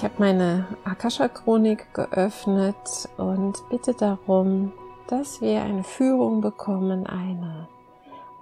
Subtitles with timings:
[0.00, 4.72] Ich habe meine Akasha-Chronik geöffnet und bitte darum,
[5.08, 7.68] dass wir eine Führung bekommen, eine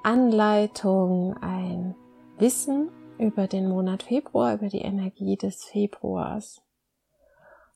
[0.04, 1.96] Anleitung, ein
[2.38, 6.62] Wissen über den Monat Februar, über die Energie des Februars.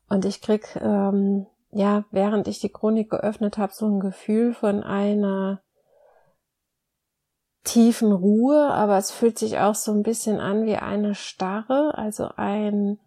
[0.08, 4.84] Und ich krieg ähm, ja, während ich die Chronik geöffnet habe, so ein Gefühl von
[4.84, 5.60] einer
[7.64, 12.28] tiefen Ruhe, aber es fühlt sich auch so ein bisschen an wie eine Starre, also
[12.36, 13.00] ein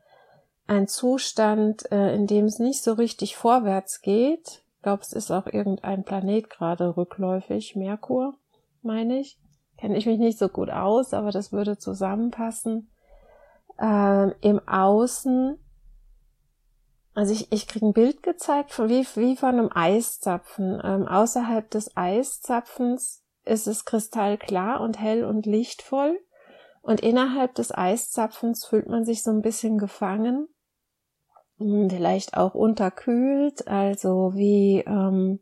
[0.68, 4.64] ein Zustand, äh, in dem es nicht so richtig vorwärts geht.
[4.78, 8.36] Ich glaube, es ist auch irgendein Planet gerade rückläufig, Merkur,
[8.82, 9.40] meine ich.
[9.78, 12.90] Kenne ich mich nicht so gut aus, aber das würde zusammenpassen.
[13.80, 15.60] Ähm, Im Außen,
[17.14, 20.82] also ich, ich kriege ein Bild gezeigt, von, wie, wie von einem Eiszapfen.
[20.84, 26.20] Ähm, außerhalb des Eiszapfens ist es kristallklar und hell und lichtvoll.
[26.82, 30.48] Und innerhalb des Eiszapfens fühlt man sich so ein bisschen gefangen
[31.58, 35.40] vielleicht auch unterkühlt, also wie ähm,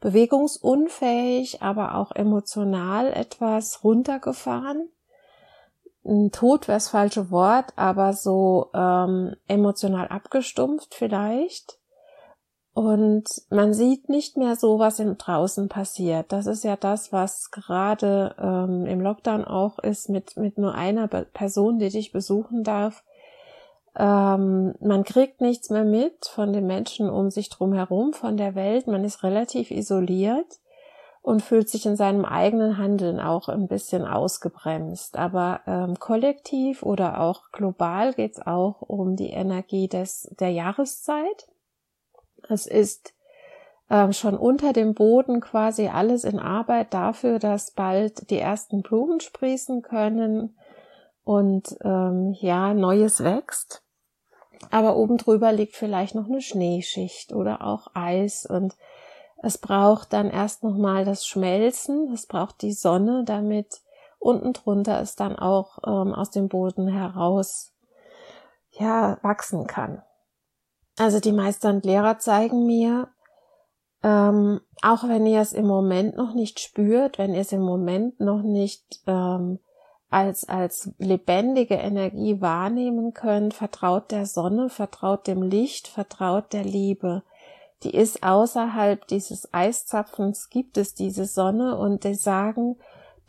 [0.00, 4.88] bewegungsunfähig, aber auch emotional etwas runtergefahren.
[6.30, 11.78] Tod wäre das falsche Wort, aber so ähm, emotional abgestumpft vielleicht.
[12.74, 16.30] Und man sieht nicht mehr so, was im Draußen passiert.
[16.30, 21.08] Das ist ja das, was gerade ähm, im Lockdown auch ist, mit, mit nur einer
[21.08, 23.02] Person, die dich besuchen darf
[23.98, 28.54] ähm, man kriegt nichts mehr mit von den Menschen um sich drum herum, von der
[28.54, 28.86] Welt.
[28.86, 30.60] Man ist relativ isoliert
[31.22, 35.16] und fühlt sich in seinem eigenen Handeln auch ein bisschen ausgebremst.
[35.16, 41.48] Aber ähm, kollektiv oder auch global geht es auch um die Energie des, der Jahreszeit.
[42.50, 43.14] Es ist
[43.88, 49.20] ähm, schon unter dem Boden quasi alles in Arbeit dafür, dass bald die ersten Blumen
[49.20, 50.54] sprießen können
[51.24, 53.85] und ähm, ja, Neues wächst
[54.70, 58.74] aber oben drüber liegt vielleicht noch eine Schneeschicht oder auch Eis und
[59.42, 63.80] es braucht dann erst nochmal das Schmelzen, es braucht die Sonne, damit
[64.18, 67.72] unten drunter es dann auch ähm, aus dem Boden heraus
[68.70, 70.02] ja wachsen kann.
[70.98, 73.08] Also die Meister und Lehrer zeigen mir,
[74.02, 78.18] ähm, auch wenn ihr es im Moment noch nicht spürt, wenn ihr es im Moment
[78.20, 79.58] noch nicht ähm,
[80.10, 87.22] als, als lebendige Energie wahrnehmen könnt, vertraut der Sonne, vertraut dem Licht, vertraut der Liebe.
[87.82, 92.76] Die ist außerhalb dieses Eiszapfens, gibt es diese Sonne und die sagen,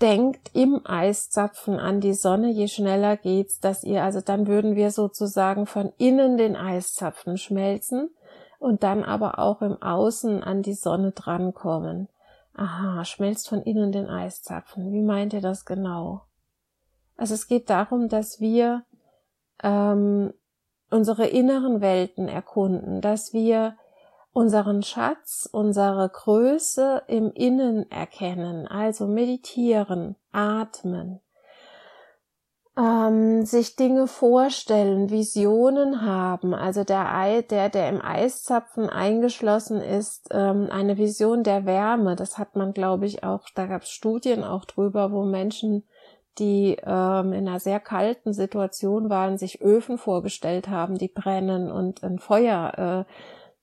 [0.02, 4.92] denkt im Eiszapfen an die Sonne, je schneller geht's, dass ihr, also dann würden wir
[4.92, 8.12] sozusagen von innen den Eiszapfen schmelzen
[8.60, 12.08] und dann aber auch im Außen an die Sonne drankommen.
[12.54, 14.92] Aha, schmelzt von innen den Eiszapfen.
[14.92, 16.27] Wie meint ihr das genau?
[17.18, 18.86] Also es geht darum, dass wir
[19.64, 20.34] ähm,
[20.90, 23.76] unsere inneren Welten erkunden, dass wir
[24.32, 31.22] unseren Schatz, unsere Größe im Innen erkennen, also meditieren, atmen,
[32.78, 40.28] ähm, sich Dinge vorstellen, Visionen haben, also der, Ei, der, der im Eiszapfen eingeschlossen ist,
[40.30, 44.44] ähm, eine Vision der Wärme, das hat man, glaube ich, auch, da gab es Studien
[44.44, 45.88] auch drüber, wo Menschen
[46.40, 52.04] die ähm, in einer sehr kalten Situation waren, sich Öfen vorgestellt haben, die brennen und
[52.04, 53.12] ein Feuer, äh,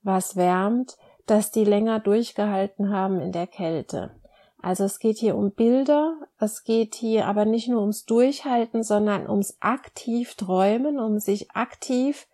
[0.02, 4.10] was wärmt, dass die länger durchgehalten haben in der Kälte.
[4.60, 9.28] Also es geht hier um Bilder, es geht hier aber nicht nur ums Durchhalten, sondern
[9.28, 12.26] ums aktiv träumen, um sich aktiv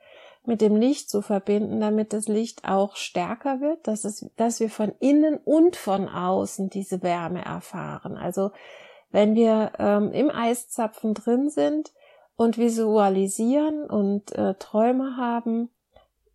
[0.45, 4.71] mit dem Licht zu verbinden, damit das Licht auch stärker wird, dass, es, dass wir
[4.71, 8.17] von innen und von außen diese Wärme erfahren.
[8.17, 8.51] Also
[9.11, 11.93] wenn wir ähm, im Eiszapfen drin sind
[12.37, 15.71] und visualisieren und äh, Träume haben,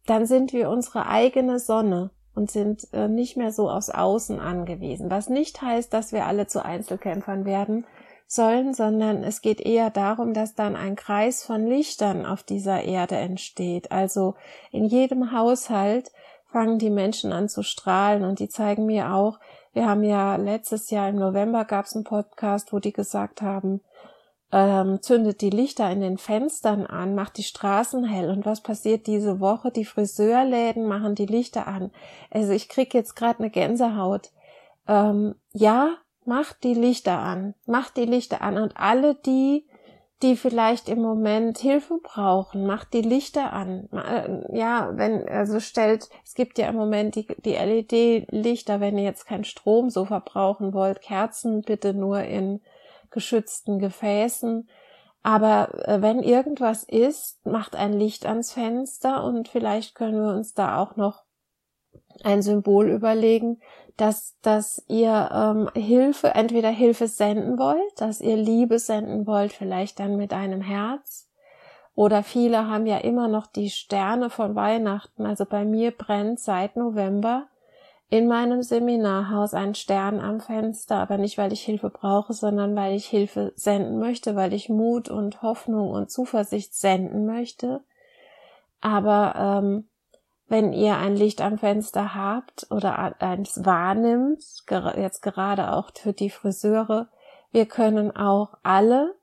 [0.05, 5.09] dann sind wir unsere eigene Sonne und sind äh, nicht mehr so aus Außen angewiesen.
[5.09, 7.85] Was nicht heißt, dass wir alle zu Einzelkämpfern werden
[8.27, 13.15] sollen, sondern es geht eher darum, dass dann ein Kreis von Lichtern auf dieser Erde
[13.15, 13.91] entsteht.
[13.91, 14.35] Also
[14.71, 16.11] in jedem Haushalt
[16.51, 19.39] fangen die Menschen an zu strahlen und die zeigen mir auch,
[19.75, 23.81] wir haben ja letztes Jahr im November gab es einen Podcast, wo die gesagt haben,
[24.53, 28.29] ähm, zündet die Lichter in den Fenstern an, macht die Straßen hell.
[28.29, 29.71] Und was passiert diese Woche?
[29.71, 31.91] Die Friseurläden machen die Lichter an.
[32.31, 34.31] Also ich krieg jetzt gerade eine Gänsehaut.
[34.87, 39.67] Ähm, ja, macht die Lichter an, macht die Lichter an und alle die,
[40.21, 43.89] die vielleicht im Moment Hilfe brauchen, macht die Lichter an.
[43.91, 49.03] Äh, ja, wenn, also stellt, es gibt ja im Moment die, die LED-Lichter, wenn ihr
[49.03, 52.61] jetzt keinen Strom so verbrauchen wollt, Kerzen bitte nur in
[53.11, 54.69] geschützten Gefäßen.
[55.21, 60.53] Aber äh, wenn irgendwas ist, macht ein Licht ans Fenster und vielleicht können wir uns
[60.53, 61.24] da auch noch
[62.23, 63.59] ein Symbol überlegen,
[63.97, 69.99] dass, dass ihr ähm, Hilfe, entweder Hilfe senden wollt, dass ihr Liebe senden wollt, vielleicht
[69.99, 71.29] dann mit einem Herz.
[71.95, 75.25] Oder viele haben ja immer noch die Sterne von Weihnachten.
[75.25, 77.47] Also bei mir brennt seit November
[78.09, 82.95] in meinem Seminarhaus ein Stern am Fenster, aber nicht, weil ich Hilfe brauche, sondern weil
[82.95, 87.81] ich Hilfe senden möchte, weil ich Mut und Hoffnung und Zuversicht senden möchte.
[88.81, 89.87] Aber ähm,
[90.47, 94.43] wenn ihr ein Licht am Fenster habt oder eins wahrnimmt,
[94.97, 97.07] jetzt gerade auch für die Friseure,
[97.51, 99.15] wir können auch alle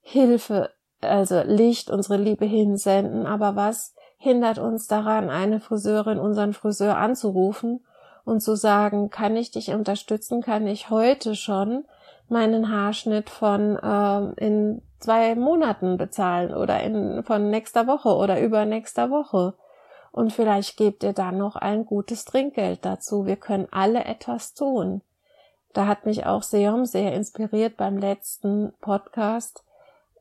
[0.00, 0.70] Hilfe,
[1.00, 7.84] also Licht, unsere Liebe hinsenden, aber was hindert uns daran, eine Friseurin, unseren Friseur anzurufen
[8.24, 11.84] und zu sagen, kann ich dich unterstützen, kann ich heute schon
[12.28, 19.10] meinen Haarschnitt von äh, in zwei Monaten bezahlen oder in, von nächster Woche oder übernächster
[19.10, 19.54] Woche
[20.12, 23.26] und vielleicht gebt ihr dann noch ein gutes Trinkgeld dazu.
[23.26, 25.02] Wir können alle etwas tun.
[25.72, 29.62] Da hat mich auch Seom sehr inspiriert beim letzten Podcast.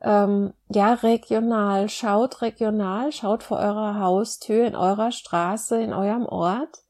[0.01, 6.83] Ähm, ja, regional, schaut regional, schaut vor eurer Haustür, in eurer Straße, in eurem Ort.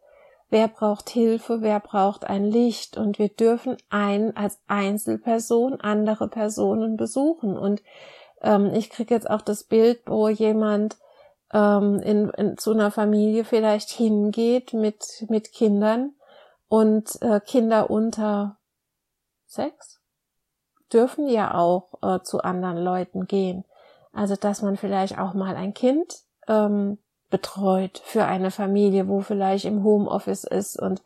[0.50, 6.98] Wer braucht Hilfe, wer braucht ein Licht und wir dürfen ein als Einzelperson andere Personen
[6.98, 7.58] besuchen.
[7.58, 7.82] Und
[8.42, 10.98] ähm, ich kriege jetzt auch das Bild, wo jemand
[11.54, 16.14] ähm, in, in, zu einer Familie vielleicht hingeht mit, mit Kindern
[16.68, 18.58] und äh, Kinder unter
[19.46, 20.00] sechs
[20.94, 23.64] dürfen ja auch äh, zu anderen Leuten gehen.
[24.14, 26.98] Also dass man vielleicht auch mal ein Kind ähm,
[27.30, 31.02] betreut für eine Familie, wo vielleicht im Homeoffice ist und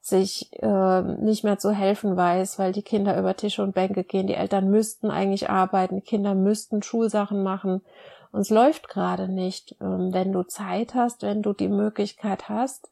[0.00, 4.26] sich äh, nicht mehr zu helfen weiß, weil die Kinder über Tische und Bänke gehen.
[4.26, 7.82] Die Eltern müssten eigentlich arbeiten, die Kinder müssten Schulsachen machen
[8.32, 9.76] und es läuft gerade nicht.
[9.80, 12.90] Ähm, wenn du Zeit hast, wenn du die Möglichkeit hast,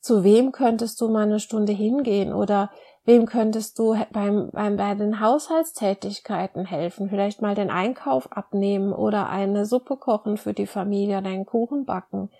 [0.00, 2.70] zu wem könntest du mal eine Stunde hingehen oder
[3.04, 7.08] wem könntest du beim, beim, bei den Haushaltstätigkeiten helfen?
[7.08, 11.84] Vielleicht mal den Einkauf abnehmen oder eine Suppe kochen für die Familie oder einen Kuchen
[11.84, 12.30] backen.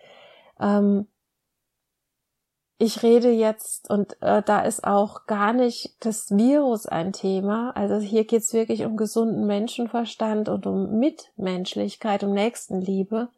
[0.60, 1.06] Ähm,
[2.78, 7.70] ich rede jetzt und äh, da ist auch gar nicht das Virus ein Thema.
[7.76, 13.28] Also hier geht's wirklich um gesunden Menschenverstand und um Mitmenschlichkeit, um Nächstenliebe.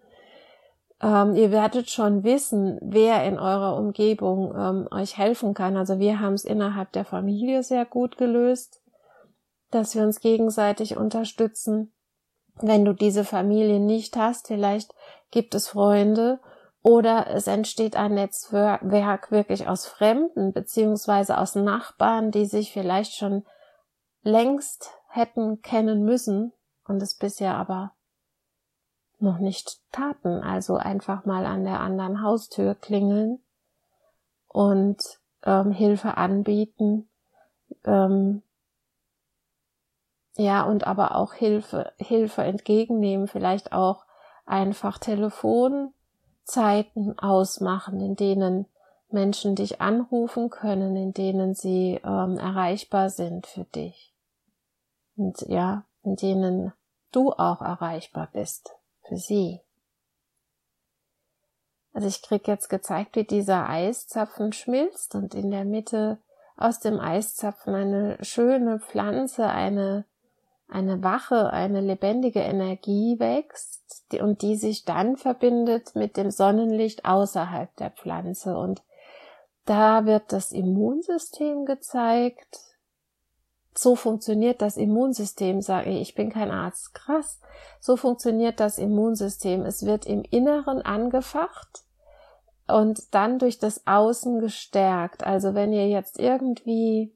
[1.02, 5.76] Ähm, ihr werdet schon wissen, wer in eurer Umgebung ähm, euch helfen kann.
[5.76, 8.81] Also wir haben es innerhalb der Familie sehr gut gelöst,
[9.70, 11.93] dass wir uns gegenseitig unterstützen.
[12.62, 14.94] Wenn du diese Familie nicht hast, vielleicht
[15.31, 16.40] gibt es Freunde
[16.86, 23.44] oder es entsteht ein Netzwerk wirklich aus Fremden beziehungsweise aus Nachbarn, die sich vielleicht schon
[24.22, 26.52] längst hätten kennen müssen
[26.86, 27.90] und es bisher aber
[29.19, 30.44] noch nicht taten.
[30.44, 33.40] Also einfach mal an der anderen Haustür klingeln
[34.46, 35.02] und
[35.43, 37.08] ähm, Hilfe anbieten.
[37.82, 38.44] Ähm,
[40.36, 44.05] ja, und aber auch Hilfe, Hilfe entgegennehmen, vielleicht auch
[44.44, 45.93] einfach Telefon
[46.46, 48.67] Zeiten ausmachen, in denen
[49.10, 54.15] Menschen dich anrufen können, in denen sie ähm, erreichbar sind für dich.
[55.17, 56.72] Und ja, in denen
[57.10, 59.60] du auch erreichbar bist für sie.
[61.93, 66.19] Also ich krieg jetzt gezeigt, wie dieser Eiszapfen schmilzt und in der Mitte
[66.56, 70.05] aus dem Eiszapfen eine schöne Pflanze, eine
[70.69, 77.75] eine wache, eine lebendige Energie wächst und die sich dann verbindet mit dem Sonnenlicht außerhalb
[77.77, 78.56] der Pflanze.
[78.56, 78.82] Und
[79.65, 82.58] da wird das Immunsystem gezeigt.
[83.75, 86.01] So funktioniert das Immunsystem, sage ich.
[86.01, 86.94] Ich bin kein Arzt.
[86.94, 87.41] Krass.
[87.79, 89.63] So funktioniert das Immunsystem.
[89.63, 91.85] Es wird im Inneren angefacht
[92.67, 95.25] und dann durch das Außen gestärkt.
[95.25, 97.15] Also wenn ihr jetzt irgendwie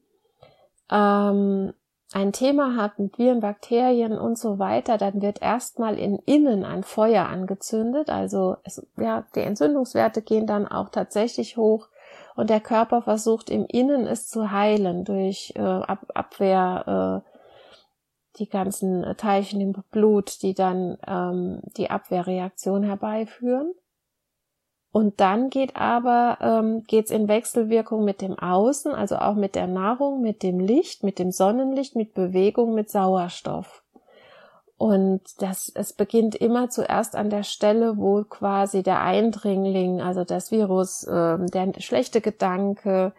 [0.89, 1.73] ähm,
[2.13, 6.83] ein Thema habt mit Viren, Bakterien und so weiter, dann wird erstmal in innen ein
[6.83, 8.09] Feuer angezündet.
[8.09, 11.87] Also es, ja, die Entzündungswerte gehen dann auch tatsächlich hoch
[12.35, 17.31] und der Körper versucht im Innen es zu heilen durch äh, Ab Abwehr, äh,
[18.39, 23.73] die ganzen Teilchen im Blut, die dann ähm, die Abwehrreaktion herbeiführen.
[24.91, 29.67] Und dann geht aber ähm, geht's in Wechselwirkung mit dem Außen, also auch mit der
[29.67, 33.83] Nahrung, mit dem Licht, mit dem Sonnenlicht, mit Bewegung, mit Sauerstoff.
[34.77, 40.51] Und das, es beginnt immer zuerst an der Stelle, wo quasi der Eindringling, also das
[40.51, 43.13] Virus, äh, der schlechte Gedanke,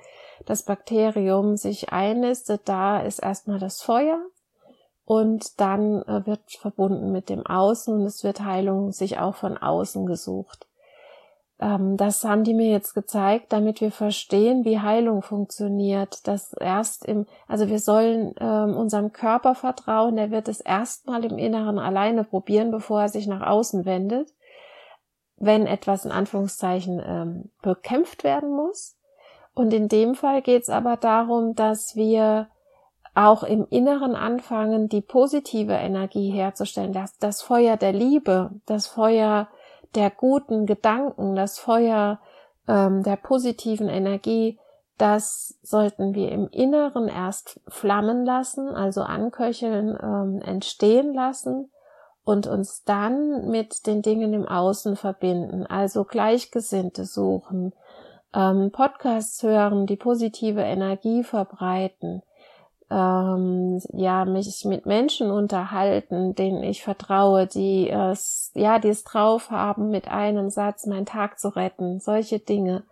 [0.44, 2.62] das Bakterium sich einnistet.
[2.64, 4.18] Da ist erstmal das Feuer
[5.04, 9.56] und dann äh, wird verbunden mit dem Außen und es wird Heilung sich auch von
[9.56, 10.66] außen gesucht.
[11.62, 16.26] Ähm, das haben die mir jetzt gezeigt, damit wir verstehen, wie Heilung funktioniert.
[16.26, 21.38] Das erst im, also wir sollen ähm, unserem Körper vertrauen, der wird es erstmal im
[21.38, 24.34] Inneren alleine probieren, bevor er sich nach außen wendet.
[25.36, 28.98] Wenn etwas in Anführungszeichen ähm, bekämpft werden muss.
[29.54, 32.48] Und in dem Fall geht es aber darum, dass wir
[33.14, 39.48] auch im Inneren anfangen, die positive Energie herzustellen, das, das Feuer der Liebe, das Feuer
[39.94, 42.20] der guten Gedanken, das Feuer
[42.68, 44.58] ähm, der positiven Energie,
[44.98, 51.70] das sollten wir im Inneren erst flammen lassen, also anköcheln, ähm, entstehen lassen
[52.24, 57.72] und uns dann mit den Dingen im Außen verbinden, also Gleichgesinnte suchen,
[58.34, 62.22] ähm, Podcasts hören, die positive Energie verbreiten,
[62.92, 69.50] ähm, ja mich mit Menschen unterhalten, denen ich vertraue, die es ja die es drauf
[69.50, 72.84] haben, mit einem Satz meinen Tag zu retten, solche Dinge.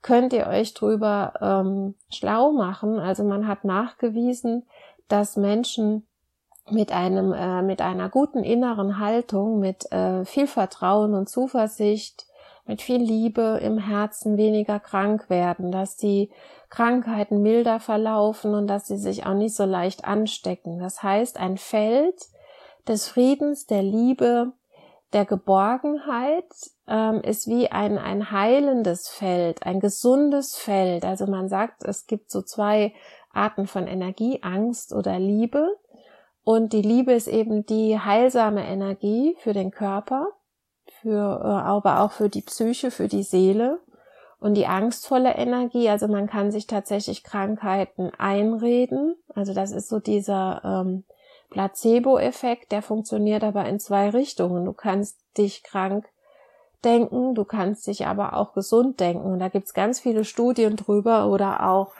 [0.02, 2.98] Könnt ihr euch drüber ähm, schlau machen?
[2.98, 4.66] Also man hat nachgewiesen,
[5.08, 6.06] dass Menschen
[6.70, 12.26] mit einem, äh, mit einer guten inneren Haltung, mit äh, viel Vertrauen und Zuversicht,
[12.64, 16.30] mit viel Liebe im Herzen weniger krank werden, dass die
[16.70, 20.78] Krankheiten milder verlaufen und dass sie sich auch nicht so leicht anstecken.
[20.78, 22.14] Das heißt, ein Feld
[22.86, 24.52] des Friedens, der Liebe,
[25.12, 26.46] der Geborgenheit
[26.86, 31.04] ähm, ist wie ein, ein heilendes Feld, ein gesundes Feld.
[31.04, 32.94] Also man sagt, es gibt so zwei
[33.32, 35.76] Arten von Energie, Angst oder Liebe.
[36.44, 40.28] Und die Liebe ist eben die heilsame Energie für den Körper,
[41.00, 43.80] für, äh, aber auch für die Psyche, für die Seele.
[44.40, 49.14] Und die angstvolle Energie, also man kann sich tatsächlich Krankheiten einreden.
[49.36, 51.04] Also das ist so dieser ähm,
[51.50, 54.64] Placebo-Effekt, der funktioniert aber in zwei Richtungen.
[54.64, 56.08] Du kannst dich krank
[56.84, 59.32] denken, du kannst dich aber auch gesund denken.
[59.32, 61.92] Und da gibt's ganz viele Studien drüber oder auch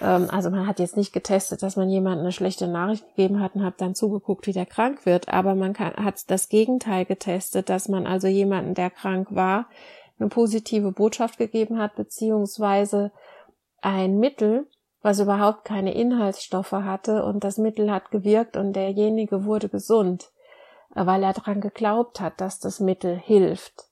[0.00, 3.64] also man hat jetzt nicht getestet, dass man jemandem eine schlechte Nachricht gegeben hat und
[3.64, 7.88] hat dann zugeguckt, wie der krank wird, aber man kann, hat das Gegenteil getestet, dass
[7.88, 9.68] man also jemanden, der krank war,
[10.18, 13.12] eine positive Botschaft gegeben hat, beziehungsweise
[13.82, 14.66] ein Mittel,
[15.02, 20.30] was überhaupt keine Inhaltsstoffe hatte und das Mittel hat gewirkt und derjenige wurde gesund,
[20.90, 23.89] weil er daran geglaubt hat, dass das Mittel hilft.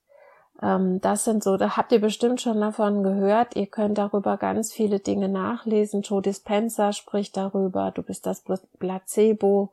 [0.61, 3.57] Ähm, das sind so, da habt ihr bestimmt schon davon gehört.
[3.57, 6.03] Ihr könnt darüber ganz viele Dinge nachlesen.
[6.03, 7.91] Joe Dispenza spricht darüber.
[7.93, 8.43] Du bist das
[8.79, 9.71] Placebo.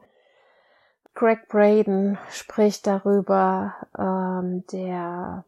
[1.16, 3.74] Greg Braden spricht darüber.
[3.98, 5.46] Ähm, der,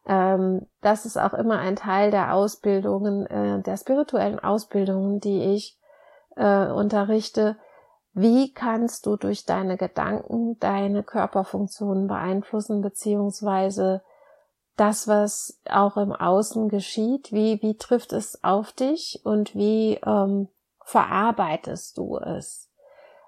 [0.05, 5.77] Ähm, das ist auch immer ein Teil der Ausbildungen, äh, der spirituellen Ausbildungen, die ich
[6.35, 7.57] äh, unterrichte.
[8.13, 14.01] Wie kannst du durch deine Gedanken deine Körperfunktionen beeinflussen, beziehungsweise
[14.75, 20.47] das, was auch im Außen geschieht, wie, wie trifft es auf dich und wie ähm,
[20.85, 22.68] verarbeitest du es?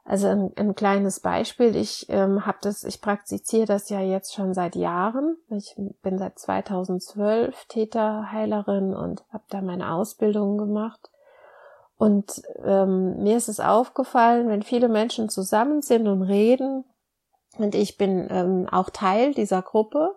[0.03, 4.53] Also ein, ein kleines Beispiel, ich ähm, habe das, ich praktiziere das ja jetzt schon
[4.53, 5.38] seit Jahren.
[5.50, 11.12] Ich bin seit 2012 Täterheilerin und habe da meine Ausbildung gemacht.
[11.98, 16.84] Und ähm, mir ist es aufgefallen, wenn viele Menschen zusammen sind und reden,
[17.58, 20.15] und ich bin ähm, auch Teil dieser Gruppe,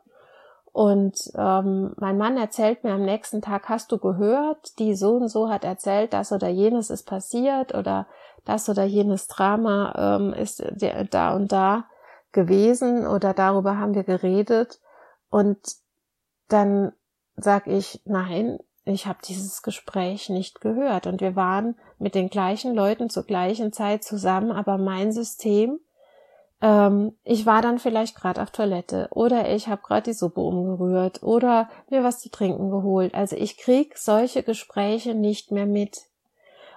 [0.75, 5.29] und ähm, mein Mann erzählt mir am nächsten Tag, hast du gehört, die so und
[5.29, 8.09] so hat erzählt, das oder jenes ist passiert oder
[8.45, 11.87] das oder jenes Drama ähm, ist der, da und da
[12.33, 14.81] gewesen oder darüber haben wir geredet
[15.31, 15.59] und
[16.49, 16.93] dann
[17.37, 22.75] sag ich, nein, ich habe dieses Gespräch nicht gehört und wir waren mit den gleichen
[22.75, 25.81] Leuten zur gleichen Zeit zusammen, aber mein System,
[26.61, 31.23] ähm, ich war dann vielleicht gerade auf Toilette oder ich habe gerade die Suppe umgerührt
[31.23, 33.15] oder mir was zu trinken geholt.
[33.15, 36.03] Also ich krieg solche Gespräche nicht mehr mit.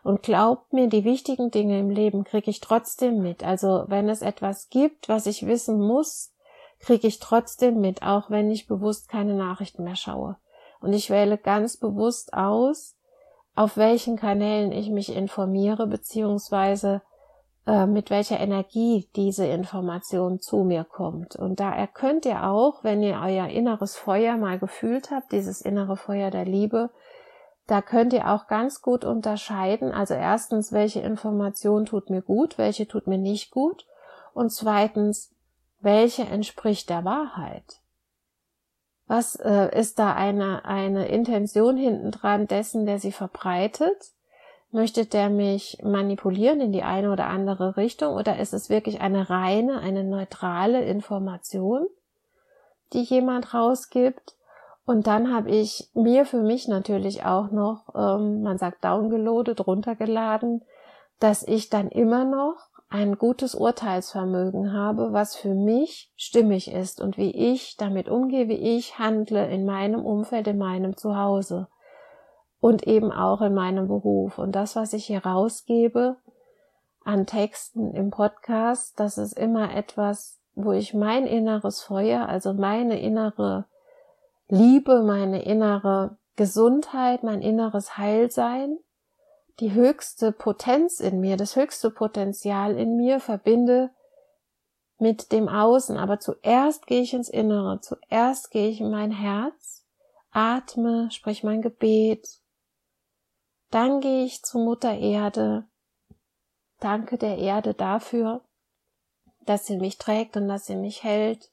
[0.08, 3.44] Und glaubt mir, die wichtigen Dinge im Leben kriege ich trotzdem mit.
[3.44, 6.32] Also wenn es etwas gibt, was ich wissen muss,
[6.80, 10.38] kriege ich trotzdem mit, auch wenn ich bewusst keine Nachrichten mehr schaue.
[10.80, 12.96] Und ich wähle ganz bewusst aus,
[13.54, 17.02] auf welchen Kanälen ich mich informiere, beziehungsweise
[17.66, 21.36] äh, mit welcher Energie diese Information zu mir kommt.
[21.36, 25.98] Und da könnt ihr auch, wenn ihr euer inneres Feuer mal gefühlt habt, dieses innere
[25.98, 26.92] Feuer der Liebe,
[27.68, 29.92] da könnt ihr auch ganz gut unterscheiden.
[29.92, 33.86] Also erstens, welche Information tut mir gut, welche tut mir nicht gut.
[34.34, 35.36] Und zweitens,
[35.82, 37.82] welche entspricht der Wahrheit.
[39.06, 44.12] Was äh, ist da eine, eine Intention hintendran dessen, der sie verbreitet?
[44.72, 49.30] Möchte der mich manipulieren in die eine oder andere Richtung oder ist es wirklich eine
[49.30, 51.88] reine, eine neutrale Information,
[52.94, 54.37] die jemand rausgibt?
[54.88, 60.63] Und dann habe ich mir für mich natürlich auch noch, ähm, man sagt downgeloadet, runtergeladen,
[61.20, 62.56] dass ich dann immer noch
[62.88, 68.77] ein gutes Urteilsvermögen habe, was für mich stimmig ist und wie ich damit umgehe, wie
[68.77, 71.67] ich handle in meinem Umfeld, in meinem Zuhause
[72.62, 74.38] und eben auch in meinem Beruf.
[74.38, 76.15] Und das, was ich hier rausgebe
[77.03, 83.01] an Texten im Podcast, das ist immer etwas, wo ich mein inneres Feuer, also meine
[83.01, 83.65] innere
[84.50, 88.80] Liebe, meine innere Gesundheit, mein inneres Heilsein
[89.60, 93.89] die höchste Potenz in mir, das höchste Potenzial in mir verbinde
[95.00, 95.98] mit dem Außen.
[95.98, 99.86] Aber zuerst gehe ich ins Innere, zuerst gehe ich in mein Herz,
[100.32, 102.39] atme, sprich mein Gebet.
[103.72, 105.67] Dann gehe ich zu Mutter Erde,
[106.80, 108.41] danke der Erde dafür,
[109.45, 111.52] dass sie mich trägt und dass sie mich hält,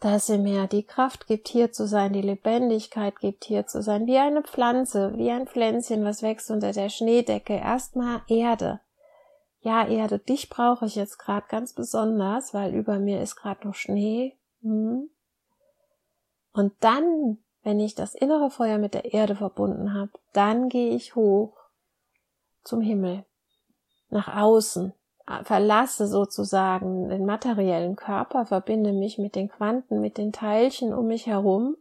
[0.00, 4.06] dass sie mir die Kraft gibt, hier zu sein, die Lebendigkeit gibt, hier zu sein,
[4.06, 7.54] wie eine Pflanze, wie ein Pflänzchen, was wächst unter der Schneedecke.
[7.54, 8.80] Erstmal Erde.
[9.60, 13.74] Ja, Erde, dich brauche ich jetzt gerade ganz besonders, weil über mir ist gerade noch
[13.74, 14.36] Schnee.
[14.62, 15.10] Hm.
[16.52, 21.16] Und dann, wenn ich das innere Feuer mit der Erde verbunden habe, dann gehe ich
[21.16, 21.56] hoch
[22.62, 23.24] zum Himmel,
[24.10, 24.92] nach außen,
[25.44, 31.26] verlasse sozusagen den materiellen Körper, verbinde mich mit den Quanten, mit den Teilchen um mich
[31.26, 31.76] herum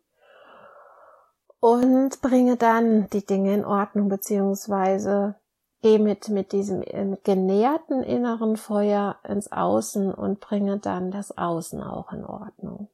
[1.59, 5.35] und bringe dann die Dinge in Ordnung, beziehungsweise
[5.81, 11.81] gehe mit, mit diesem äh, genährten inneren Feuer ins Außen und bringe dann das Außen
[11.81, 12.89] auch in Ordnung.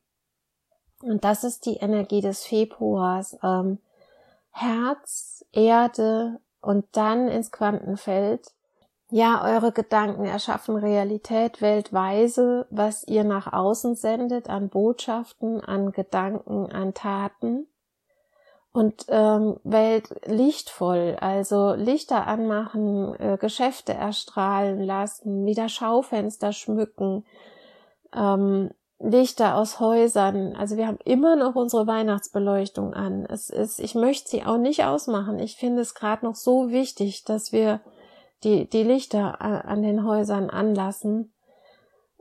[1.02, 3.38] Und das ist die Energie des Februars.
[3.44, 3.80] Ähm,
[4.52, 8.52] Herz, Erde und dann ins Quantenfeld
[9.14, 16.72] ja, eure Gedanken erschaffen Realität weltweise, was ihr nach außen sendet an Botschaften, an Gedanken,
[16.72, 17.68] an Taten.
[18.72, 27.24] Und ähm, Welt lichtvoll, also Lichter anmachen, äh, Geschäfte erstrahlen lassen, wieder Schaufenster schmücken,
[28.16, 30.56] ähm, Lichter aus Häusern.
[30.56, 33.28] Also wir haben immer noch unsere Weihnachtsbeleuchtung an.
[33.30, 35.38] Es ist, ich möchte sie auch nicht ausmachen.
[35.38, 37.80] Ich finde es gerade noch so wichtig, dass wir
[38.44, 41.34] die, die Lichter an den Häusern anlassen,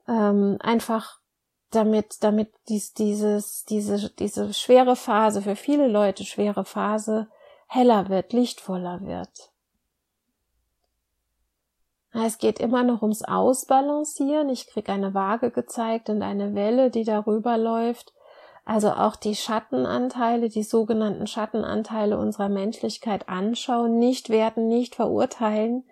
[0.09, 1.21] ähm, einfach
[1.71, 7.29] damit, damit dies, dieses, diese, diese schwere Phase, für viele Leute schwere Phase,
[7.67, 9.53] heller wird, lichtvoller wird.
[12.13, 14.51] Es geht immer noch ums Ausbalancieren.
[14.51, 18.13] Ich krieg eine Waage gezeigt und eine Welle, die darüber läuft.
[18.67, 25.85] Also auch die Schattenanteile, die sogenannten Schattenanteile unserer Menschlichkeit anschauen, nicht werten, nicht verurteilen,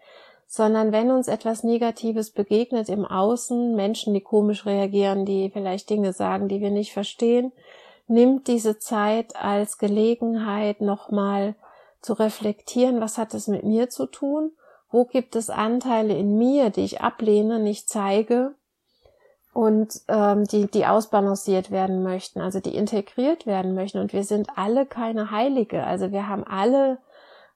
[0.53, 6.13] sondern wenn uns etwas Negatives begegnet im Außen, Menschen, die komisch reagieren, die vielleicht Dinge
[6.13, 7.53] sagen, die wir nicht verstehen,
[8.09, 11.55] nimmt diese Zeit als Gelegenheit nochmal
[12.03, 14.51] zu reflektieren, was hat es mit mir zu tun,
[14.91, 18.57] wo gibt es Anteile in mir, die ich ablehne, nicht zeige
[19.55, 23.99] und ähm, die, die ausbalanciert werden möchten, also die integriert werden möchten.
[23.99, 26.99] Und wir sind alle keine Heilige, also wir haben alle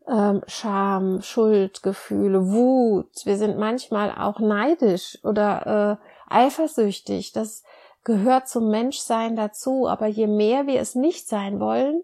[0.08, 3.10] ähm, Scham, Schuldgefühle, Wut.
[3.24, 7.32] Wir sind manchmal auch neidisch oder äh, eifersüchtig.
[7.32, 7.62] Das
[8.04, 9.88] gehört zum Menschsein dazu.
[9.88, 12.02] Aber je mehr wir es nicht sein wollen,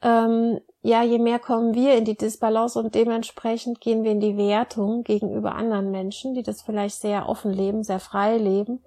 [0.00, 4.36] ähm, ja, je mehr kommen wir in die Disbalance und dementsprechend gehen wir in die
[4.36, 8.84] Wertung gegenüber anderen Menschen, die das vielleicht sehr offen leben, sehr frei leben.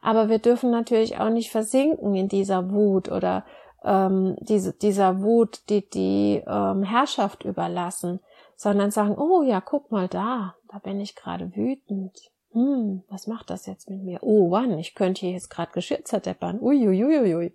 [0.00, 3.44] Aber wir dürfen natürlich auch nicht versinken in dieser Wut oder
[3.84, 8.20] ähm, diese, dieser Wut, die die ähm, Herrschaft überlassen,
[8.56, 12.30] sondern sagen, oh ja, guck mal da, da bin ich gerade wütend.
[12.52, 14.20] Hm, was macht das jetzt mit mir?
[14.22, 14.78] Oh, wann?
[14.78, 16.60] Ich könnte hier jetzt gerade Geschirr zerdeppern.
[16.60, 17.54] Uiuiuiui.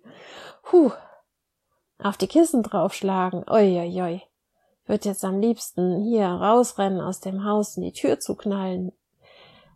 [0.62, 0.92] Puh,
[1.98, 3.44] auf die Kissen draufschlagen.
[3.48, 4.22] Uiuiui.
[4.86, 8.92] Wird jetzt am liebsten hier rausrennen aus dem Haus und die Tür zu knallen.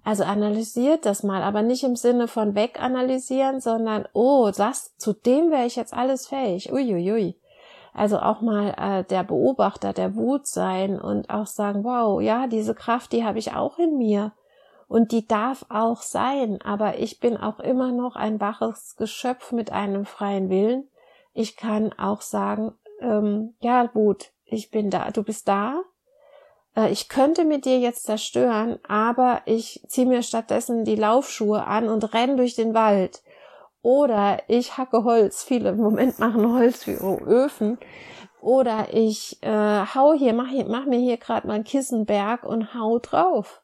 [0.04, 5.50] Also analysiert das mal, aber nicht im Sinne von weganalysieren, sondern, oh, das, zu dem
[5.50, 6.72] wäre ich jetzt alles fähig.
[6.72, 7.38] Uiuiui.
[7.94, 12.74] Also auch mal äh, der Beobachter der Wut sein und auch sagen, wow, ja, diese
[12.74, 14.32] Kraft, die habe ich auch in mir.
[14.88, 19.72] Und die darf auch sein, aber ich bin auch immer noch ein waches Geschöpf mit
[19.72, 20.88] einem freien Willen
[21.34, 25.82] ich kann auch sagen, ähm, ja gut, ich bin da, du bist da.
[26.76, 31.88] Äh, ich könnte mit dir jetzt zerstören, aber ich ziehe mir stattdessen die Laufschuhe an
[31.88, 33.22] und renn durch den Wald.
[33.82, 35.44] Oder ich hacke Holz.
[35.44, 37.78] Viele im Moment machen Holz wie Öfen.
[38.40, 42.74] Oder ich äh, hau hier, mach, hier, mach mir hier gerade mal einen Kissenberg und
[42.74, 43.62] hau drauf.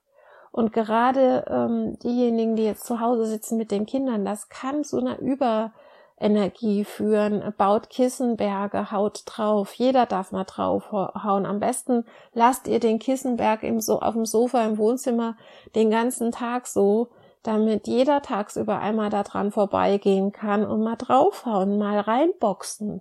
[0.52, 4.98] Und gerade ähm, diejenigen, die jetzt zu Hause sitzen mit den Kindern, das kann zu
[4.98, 5.72] einer Über
[6.20, 9.72] Energie führen, baut Kissenberge, haut drauf.
[9.72, 11.46] Jeder darf mal draufhauen.
[11.46, 12.04] Am besten
[12.34, 15.36] lasst ihr den Kissenberg im so auf dem Sofa im Wohnzimmer
[15.74, 17.08] den ganzen Tag so,
[17.42, 23.00] damit jeder tagsüber einmal da dran vorbeigehen kann und mal draufhauen, mal reinboxen.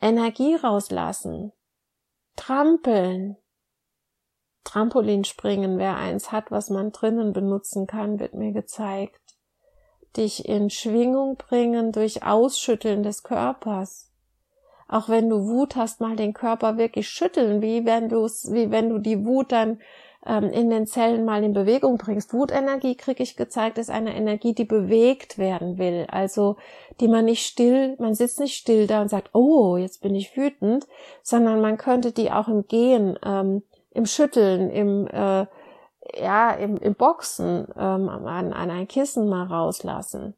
[0.00, 1.52] Energie rauslassen.
[2.34, 3.36] Trampeln.
[4.64, 9.25] Trampolinspringen, wer eins hat, was man drinnen benutzen kann, wird mir gezeigt
[10.16, 14.10] dich in Schwingung bringen durch Ausschütteln des Körpers.
[14.88, 18.88] Auch wenn du Wut hast, mal den Körper wirklich schütteln, wie wenn du wie wenn
[18.88, 19.80] du die Wut dann
[20.26, 22.32] ähm, in den Zellen mal in Bewegung bringst.
[22.32, 26.06] Wutenergie, kriege ich gezeigt, ist eine Energie, die bewegt werden will.
[26.10, 26.56] Also,
[27.00, 30.36] die man nicht still, man sitzt nicht still da und sagt, oh, jetzt bin ich
[30.36, 30.86] wütend,
[31.22, 35.46] sondern man könnte die auch im Gehen, ähm, im Schütteln, im äh,
[36.14, 40.34] ja, im, im Boxen ähm, an, an ein Kissen mal rauslassen.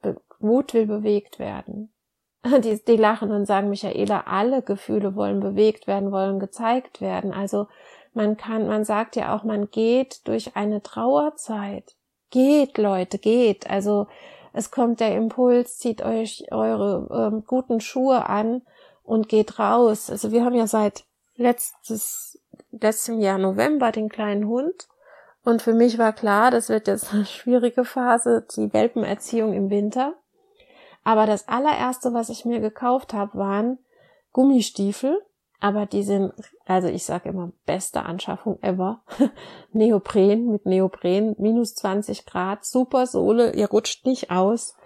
[0.00, 1.92] Be Wut will bewegt werden.
[2.44, 7.32] Die, die lachen und sagen, Michaela, alle Gefühle wollen bewegt werden, wollen gezeigt werden.
[7.32, 7.68] Also
[8.14, 11.94] man kann, man sagt ja auch, man geht durch eine Trauerzeit.
[12.30, 13.70] Geht, Leute, geht.
[13.70, 14.08] Also
[14.52, 18.62] es kommt der Impuls, zieht euch eure ähm, guten Schuhe an
[19.04, 20.10] und geht raus.
[20.10, 21.04] Also wir haben ja seit
[21.36, 22.40] letztes,
[22.72, 24.88] letztem Jahr November den kleinen Hund
[25.44, 30.14] und für mich war klar, das wird jetzt eine schwierige Phase, die Welpenerziehung im Winter.
[31.04, 33.78] Aber das allererste, was ich mir gekauft habe, waren
[34.32, 35.20] Gummistiefel.
[35.58, 36.32] Aber die sind,
[36.66, 39.02] also ich sage immer, beste Anschaffung ever.
[39.72, 44.76] Neopren mit Neopren, minus 20 Grad, super Sohle, ihr rutscht nicht aus.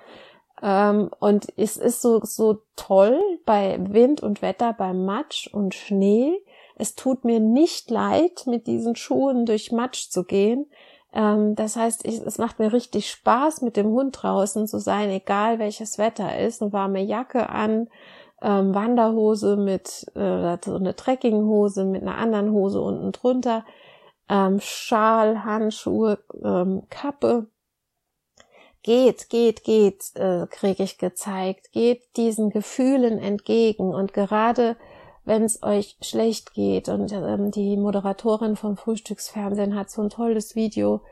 [0.62, 6.42] Ähm, und es ist so, so toll bei Wind und Wetter, bei Matsch und Schnee,
[6.76, 10.66] es tut mir nicht leid, mit diesen Schuhen durch Matsch zu gehen.
[11.12, 15.10] Ähm, das heißt, ich, es macht mir richtig Spaß, mit dem Hund draußen zu sein,
[15.10, 16.62] egal welches Wetter ist.
[16.62, 17.88] Eine warme Jacke an,
[18.42, 23.64] ähm, Wanderhose mit äh, so eine Trekkinghose mit einer anderen Hose unten drunter,
[24.28, 27.46] ähm, Schal, Handschuhe, ähm, Kappe.
[28.82, 31.72] Geht, geht, geht, äh, kriege ich gezeigt.
[31.72, 34.76] Geht diesen Gefühlen entgegen und gerade
[35.26, 36.88] wenn es euch schlecht geht.
[36.88, 41.02] Und ähm, die Moderatorin vom Frühstücksfernsehen hat so ein tolles Video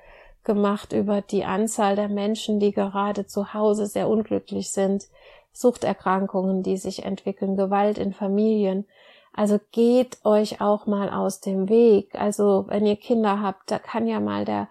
[0.45, 5.05] gemacht über die Anzahl der Menschen, die gerade zu Hause sehr unglücklich sind,
[5.53, 8.87] Suchterkrankungen, die sich entwickeln, Gewalt in Familien.
[9.33, 12.15] Also geht euch auch mal aus dem Weg.
[12.15, 14.69] Also wenn ihr Kinder habt, da kann ja mal der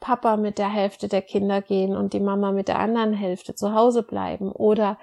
[0.00, 3.72] Papa mit der Hälfte der Kinder gehen und die Mama mit der anderen Hälfte zu
[3.72, 4.52] Hause bleiben.
[4.52, 4.98] Oder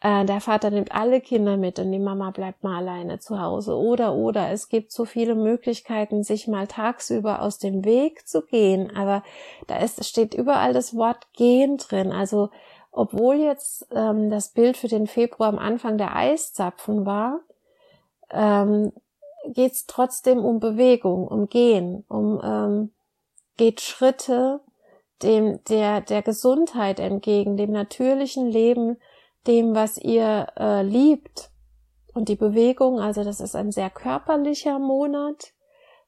[0.00, 3.76] äh, der Vater nimmt alle Kinder mit und die Mama bleibt mal alleine zu Hause.
[3.76, 8.96] Oder, oder, es gibt so viele Möglichkeiten, sich mal tagsüber aus dem Weg zu gehen.
[8.96, 9.22] Aber
[9.66, 12.12] da ist, steht überall das Wort gehen drin.
[12.12, 12.48] Also,
[12.90, 17.40] obwohl jetzt ähm, das Bild für den Februar am Anfang der Eiszapfen war,
[18.30, 18.92] ähm,
[19.48, 22.90] geht es trotzdem um Bewegung, um Gehen, um ähm,
[23.56, 24.60] geht Schritte
[25.22, 28.96] dem der der Gesundheit entgegen, dem natürlichen Leben
[29.46, 31.50] dem, was ihr äh, liebt.
[32.12, 35.52] Und die Bewegung, also das ist ein sehr körperlicher Monat,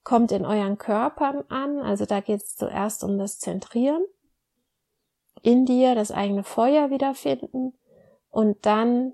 [0.03, 1.79] kommt in euren Körpern an.
[1.79, 4.05] Also da geht es zuerst um das Zentrieren,
[5.42, 7.79] in dir das eigene Feuer wiederfinden
[8.31, 9.12] und dann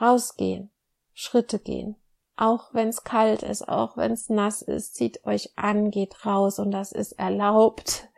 [0.00, 0.70] rausgehen,
[1.12, 1.96] Schritte gehen.
[2.36, 6.58] Auch wenn es kalt ist, auch wenn es nass ist, zieht euch an, geht raus
[6.58, 8.08] und das ist erlaubt.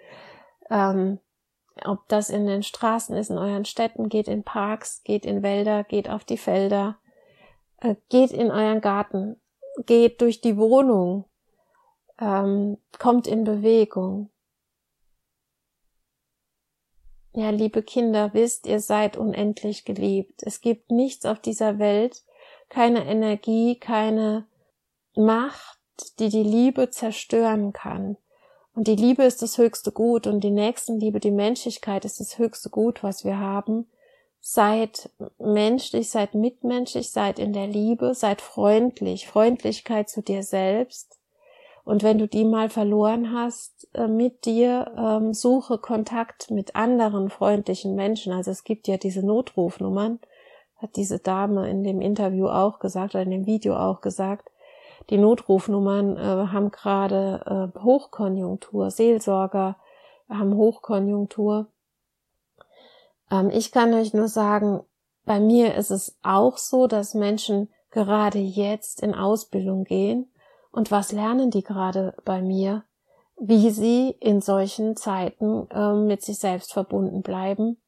[0.70, 1.18] Ähm,
[1.84, 5.84] ob das in den Straßen ist, in euren Städten, geht in Parks, geht in Wälder,
[5.84, 6.98] geht auf die Felder,
[7.80, 9.40] äh, geht in euren Garten,
[9.84, 11.26] geht durch die Wohnung,
[12.18, 14.30] ähm, kommt in Bewegung.
[17.34, 20.42] Ja, liebe Kinder, wisst, ihr seid unendlich geliebt.
[20.42, 22.24] Es gibt nichts auf dieser Welt,
[22.70, 24.46] keine Energie, keine
[25.14, 25.78] Macht,
[26.18, 28.16] die die Liebe zerstören kann.
[28.76, 32.68] Und die Liebe ist das höchste Gut und die Nächstenliebe, die Menschlichkeit ist das höchste
[32.68, 33.86] Gut, was wir haben.
[34.42, 35.08] Seid
[35.38, 41.18] menschlich, seid mitmenschlich, seid in der Liebe, seid freundlich, Freundlichkeit zu dir selbst.
[41.84, 47.30] Und wenn du die mal verloren hast äh, mit dir, ähm, suche Kontakt mit anderen
[47.30, 48.34] freundlichen Menschen.
[48.34, 50.20] Also es gibt ja diese Notrufnummern,
[50.76, 54.50] hat diese Dame in dem Interview auch gesagt oder in dem Video auch gesagt.
[55.10, 59.76] Die Notrufnummern äh, haben gerade äh, Hochkonjunktur, Seelsorger
[60.28, 61.68] haben Hochkonjunktur.
[63.30, 64.80] Ähm, ich kann euch nur sagen,
[65.24, 70.30] bei mir ist es auch so, dass Menschen gerade jetzt in Ausbildung gehen.
[70.70, 72.84] Und was lernen die gerade bei mir?
[73.38, 77.78] Wie sie in solchen Zeiten äh, mit sich selbst verbunden bleiben,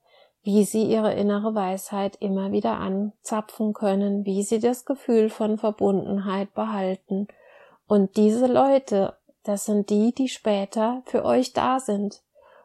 [0.43, 6.55] wie sie ihre innere Weisheit immer wieder anzapfen können, wie sie das Gefühl von Verbundenheit
[6.55, 7.29] behalten.
[7.87, 12.23] Und diese Leute, das sind die, die später für euch da sind.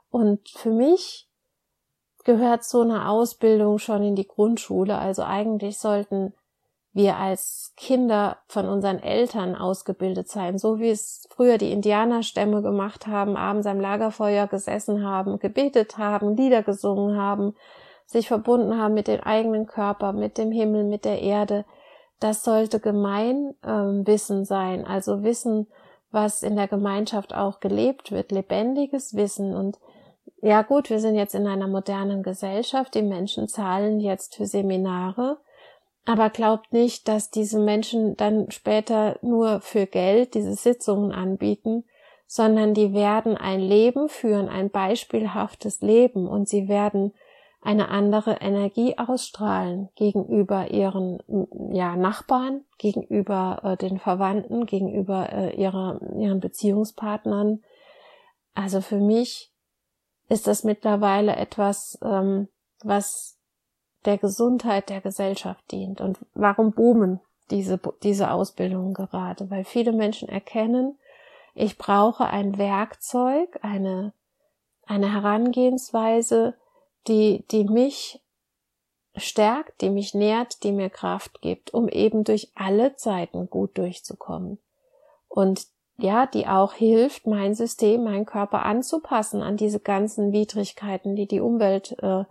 [0.09, 1.27] Und für mich
[2.23, 4.97] gehört so eine Ausbildung schon in die Grundschule.
[4.97, 6.33] Also eigentlich sollten
[6.93, 13.07] wir als Kinder von unseren Eltern ausgebildet sein, so wie es früher die Indianerstämme gemacht
[13.07, 17.55] haben, abends am Lagerfeuer gesessen haben, gebetet haben, Lieder gesungen haben,
[18.05, 21.65] sich verbunden haben mit dem eigenen Körper, mit dem Himmel, mit der Erde.
[22.19, 25.67] Das sollte Gemeinwissen ähm, sein, also Wissen,
[26.11, 29.55] was in der Gemeinschaft auch gelebt wird, lebendiges Wissen.
[29.55, 29.79] Und
[30.43, 35.39] ja gut, wir sind jetzt in einer modernen Gesellschaft, die Menschen zahlen jetzt für Seminare,
[36.05, 41.85] aber glaubt nicht, dass diese Menschen dann später nur für Geld diese Sitzungen anbieten,
[42.27, 47.13] sondern die werden ein Leben führen, ein beispielhaftes Leben und sie werden
[47.61, 51.19] eine andere Energie ausstrahlen gegenüber ihren
[51.71, 57.63] ja, Nachbarn, gegenüber äh, den Verwandten, gegenüber äh, ihrer, ihren Beziehungspartnern.
[58.53, 59.53] Also für mich
[60.27, 62.49] ist das mittlerweile etwas, ähm,
[62.83, 63.39] was
[64.05, 66.01] der Gesundheit der Gesellschaft dient.
[66.01, 67.19] Und warum boomen
[67.51, 69.49] diese, diese Ausbildungen gerade?
[69.49, 70.97] Weil viele Menschen erkennen,
[71.55, 74.13] ich brauche ein Werkzeug, eine,
[74.85, 76.55] eine Herangehensweise,
[77.07, 78.21] die, die mich
[79.15, 84.57] stärkt, die mich nährt, die mir Kraft gibt, um eben durch alle Zeiten gut durchzukommen.
[85.27, 91.27] Und ja, die auch hilft, mein System, meinen Körper anzupassen an diese ganzen Widrigkeiten, die
[91.27, 92.23] die Umwelt äh,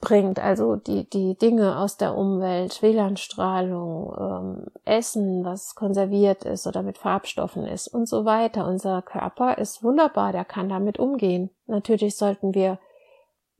[0.00, 6.82] bringt, also die, die Dinge aus der Umwelt, WLAN-Strahlung, ähm, Essen, was konserviert ist oder
[6.82, 8.66] mit Farbstoffen ist und so weiter.
[8.66, 11.50] Unser Körper ist wunderbar, der kann damit umgehen.
[11.66, 12.78] Natürlich sollten wir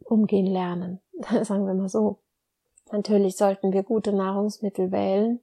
[0.04, 1.00] umgehen lernen,
[1.42, 2.18] sagen wir mal so.
[2.92, 5.40] Natürlich sollten wir gute Nahrungsmittel wählen,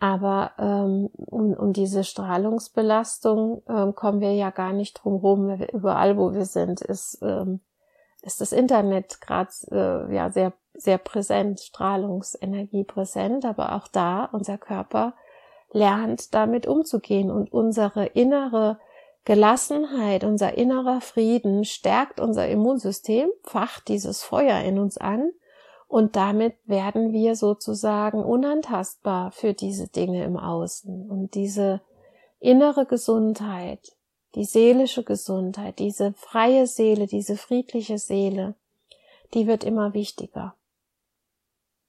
[0.00, 5.50] aber ähm, um, um diese Strahlungsbelastung ähm, kommen wir ja gar nicht drum rum.
[5.72, 7.60] Überall, wo wir sind, ist ähm,
[8.22, 14.58] ist das Internet gerade äh, ja sehr sehr präsent, Strahlungsenergie präsent, aber auch da unser
[14.58, 15.14] Körper
[15.70, 18.78] lernt damit umzugehen und unsere innere
[19.24, 25.32] Gelassenheit, unser innerer Frieden stärkt unser Immunsystem, facht dieses Feuer in uns an
[25.88, 31.08] und damit werden wir sozusagen unantastbar für diese Dinge im Außen.
[31.08, 31.80] Und diese
[32.40, 33.95] innere Gesundheit
[34.36, 38.54] die seelische Gesundheit, diese freie Seele, diese friedliche Seele,
[39.34, 40.54] die wird immer wichtiger.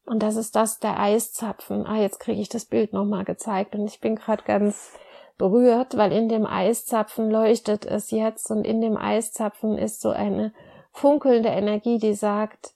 [0.06, 1.86] Und das ist das der Eiszapfen.
[1.86, 4.94] Ah, jetzt kriege ich das Bild nochmal gezeigt und ich bin gerade ganz
[5.38, 10.54] berührt, weil in dem Eiszapfen leuchtet es jetzt und in dem Eiszapfen ist so eine
[10.94, 12.74] funkelnde Energie, die sagt,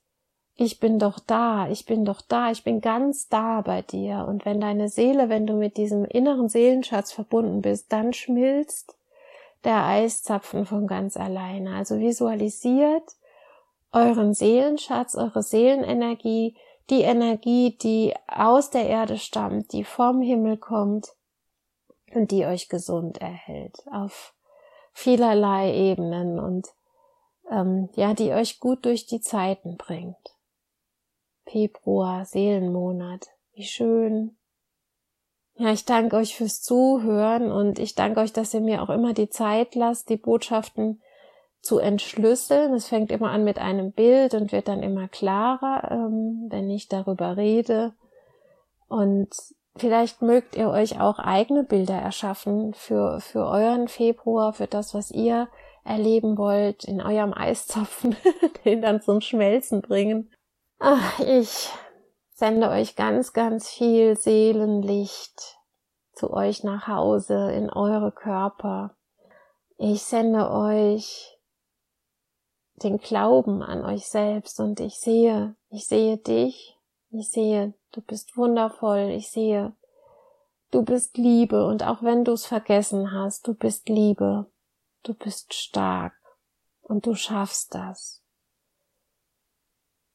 [0.55, 4.25] ich bin doch da, ich bin doch da, ich bin ganz da bei dir.
[4.27, 8.95] Und wenn deine Seele, wenn du mit diesem inneren Seelenschatz verbunden bist, dann schmilzt
[9.63, 11.75] der Eiszapfen von ganz alleine.
[11.75, 13.03] Also visualisiert
[13.91, 16.55] euren Seelenschatz, eure Seelenenergie,
[16.89, 21.09] die Energie, die aus der Erde stammt, die vom Himmel kommt
[22.13, 24.33] und die euch gesund erhält auf
[24.93, 26.67] vielerlei Ebenen und
[27.49, 30.17] ähm, ja, die euch gut durch die Zeiten bringt.
[31.45, 34.37] Februar, Seelenmonat, wie schön,
[35.61, 39.13] Ja, ich danke euch fürs Zuhören und ich danke euch, dass ihr mir auch immer
[39.13, 41.03] die Zeit lasst, die Botschaften
[41.61, 42.73] zu entschlüsseln.
[42.73, 46.87] Es fängt immer an mit einem Bild und wird dann immer klarer, ähm, wenn ich
[46.87, 47.93] darüber rede.
[48.87, 49.29] Und
[49.75, 55.11] vielleicht mögt ihr euch auch eigene Bilder erschaffen für, für euren Februar, für das, was
[55.11, 55.47] ihr
[55.85, 58.15] erleben wollt, in eurem Eiszapfen,
[58.65, 60.31] den dann zum Schmelzen bringen.
[60.79, 61.69] Ach, ich
[62.41, 65.59] sende euch ganz, ganz viel Seelenlicht
[66.13, 68.97] zu euch nach Hause in eure Körper.
[69.77, 71.37] Ich sende euch
[72.77, 76.79] den Glauben an euch selbst und ich sehe, ich sehe dich,
[77.11, 79.75] ich sehe, du bist wundervoll, ich sehe,
[80.71, 84.47] du bist Liebe und auch wenn du es vergessen hast, du bist Liebe,
[85.03, 86.15] du bist stark
[86.81, 88.23] und du schaffst das.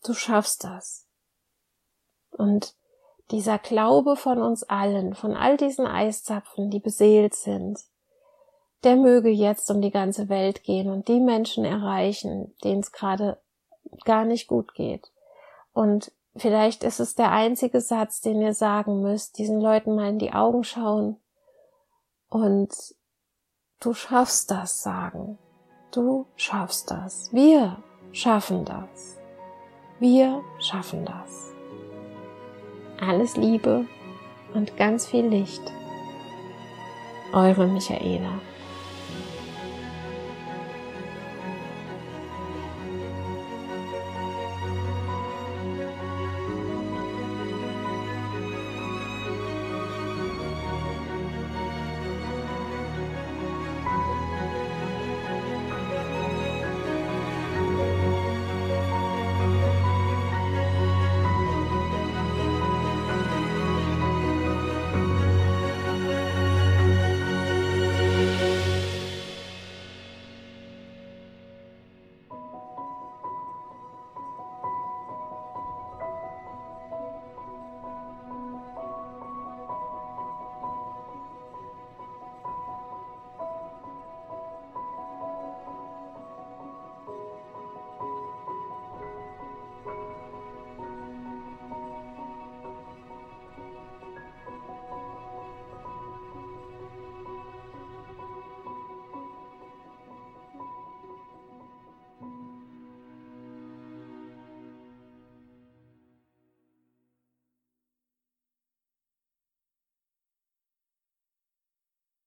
[0.03, 1.06] Du schaffst das.
[2.37, 2.75] Und
[3.31, 7.81] dieser Glaube von uns allen, von all diesen Eiszapfen, die beseelt sind,
[8.85, 13.39] der möge jetzt um die ganze Welt gehen und die Menschen erreichen, denen es gerade
[14.05, 15.11] gar nicht gut geht.
[15.73, 20.19] Und vielleicht ist es der einzige Satz, den ihr sagen müsst, diesen Leuten mal in
[20.19, 21.17] die Augen schauen
[22.29, 22.71] und
[23.81, 25.39] du schaffst das sagen.
[25.91, 27.33] Du schaffst das.
[27.33, 29.19] Wir schaffen das.
[29.99, 31.56] Wir schaffen das.
[33.01, 33.85] Alles Liebe
[34.55, 35.61] und ganz viel Licht.
[37.33, 38.41] Eure Michaela.